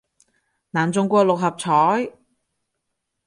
[0.71, 2.17] 難中過六合彩